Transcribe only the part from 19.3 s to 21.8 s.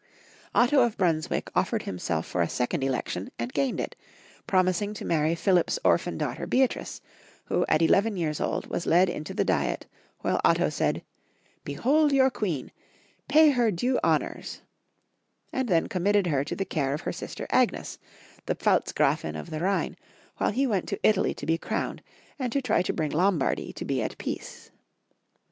of the Rhine, while he went to Italy to be